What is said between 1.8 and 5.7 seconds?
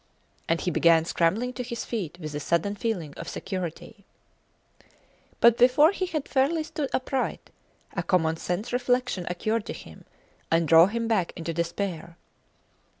feet with a sudden feeling of security. But